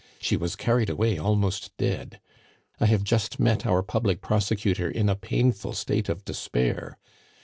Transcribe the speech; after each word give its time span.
She 0.17 0.35
was 0.35 0.55
carried 0.55 0.89
away 0.89 1.19
almost 1.19 1.77
dead. 1.77 2.19
I 2.79 2.87
have 2.87 3.03
just 3.03 3.39
met 3.39 3.67
our 3.67 3.83
public 3.83 4.19
prosecutor 4.19 4.89
in 4.89 5.09
a 5.09 5.15
painful 5.15 5.73
state 5.73 6.09
of 6.09 6.25
despair. 6.25 6.97